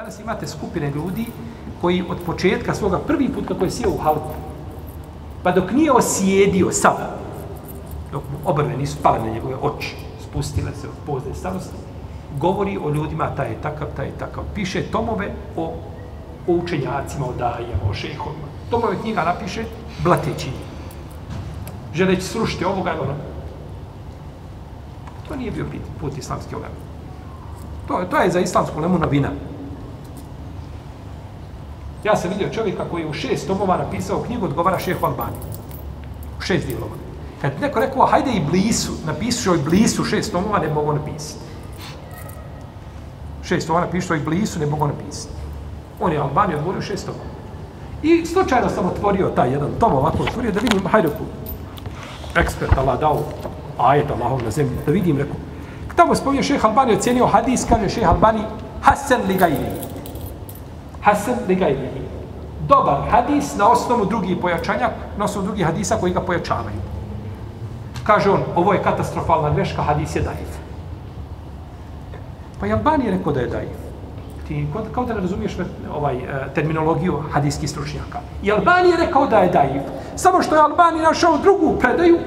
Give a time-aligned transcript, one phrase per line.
[0.00, 1.26] Danas imate skupine ljudi
[1.80, 4.30] koji od početka svoga prvi put kako je sjeo u halku,
[5.42, 6.94] pa dok nije osjedio sam,
[8.12, 11.76] dok mu obrve nisu pale na njegove oči, spustile se od pozne starosti,
[12.38, 14.44] govori o ljudima, taj je takav, taj je takav.
[14.54, 15.74] Piše tomove o,
[16.46, 18.48] o učenjacima, o dajama, o šehovima.
[18.70, 19.64] Tomove knjiga napiše
[20.04, 20.50] blateći.
[21.94, 23.14] Želeći srušiti ovoga i ono.
[25.28, 25.66] To nije bio
[26.00, 26.80] put islamski ulema.
[27.88, 29.28] To, to je za islamsku lemu novina.
[32.04, 35.36] Ja sam vidio čovjeka koji je u šest tomova napisao knjigu odgovara šehu Albani.
[36.38, 36.92] U šest dijelova.
[37.40, 41.44] Kad neko rekao, hajde i blisu, napišu i blisu šest tomova, ne mogu napisati.
[43.42, 45.34] Šest tomova napišu i blisu, ne mogu napisati.
[46.00, 47.24] On je Albani odgovorio šest tomova.
[48.02, 51.24] I slučajno sam otvorio taj jedan tom ovako otvorio da vidim, hajde ku,
[52.40, 53.22] ekspert Allah dao
[53.78, 55.36] ajet Allahov na zemlji, da vidim, rekao,
[55.96, 58.40] tamo spominje šeha Albani, ocjenio hadis, kaže šeha Albani,
[58.82, 59.90] Hasan li gajri.
[61.00, 62.00] Hasan li gajrihi.
[62.68, 66.80] Dobar hadis na osnovu drugih pojačanja, na osnovu drugih hadisa koji ga pojačavaju.
[68.04, 70.58] Kaže on, ovo je katastrofalna greška, hadis je daif.
[72.60, 73.78] Pa i Albani je rekao da je daif.
[74.48, 76.22] Ti kao da ne razumiješ e, ovaj, e,
[76.54, 78.20] terminologiju hadijskih stručnjaka.
[78.42, 79.82] I Albani je rekao da je daif.
[80.16, 82.18] Samo što je Albani našao drugu predaju,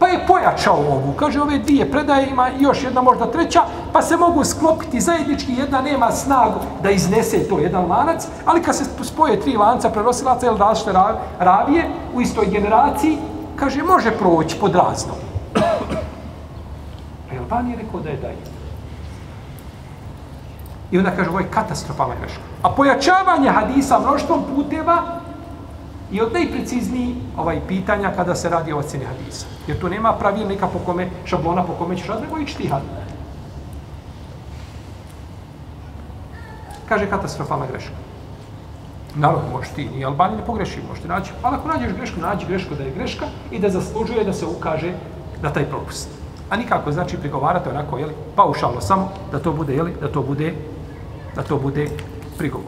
[0.00, 1.12] pa je pojačao ovu.
[1.16, 5.80] Kaže, ove dvije predaje ima još jedna možda treća, pa se mogu sklopiti zajednički, jedna
[5.80, 10.58] nema snagu da iznese to jedan lanac, ali kad se spoje tri lanca prenosilaca ili
[10.58, 10.98] različite
[11.38, 13.18] ravije u istoj generaciji,
[13.56, 15.16] kaže, može proći pod raznom.
[17.30, 18.36] A Albani je rekao da je daje.
[20.90, 22.40] I onda kaže, ovo je katastrofalna greška.
[22.62, 25.02] A pojačavanje hadisa mnoštvom puteva
[26.12, 29.46] i od najprecizniji ovaj pitanja kada se radi o ocjeni hadisa.
[29.66, 32.70] Jer tu nema pravilnika po kome, šablona po kome ćeš rad, nego ići ti
[36.88, 37.92] Kaže katastrofalna greška.
[39.14, 41.32] Naravno, možeš ti, ni Albani ne pogreši, možeš ti naći.
[41.42, 44.92] Ali ako nađeš grešku, nađi grešku da je greška i da zaslužuje da se ukaže
[45.42, 46.08] na taj propust.
[46.50, 50.54] A nikako znači prigovarati onako, jeli, paušalno samo da to bude, jeli, da to bude,
[51.36, 51.88] da to bude
[52.38, 52.66] prigovor.